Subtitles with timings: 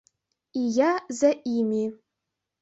[0.61, 0.87] І я
[1.19, 1.83] за імі.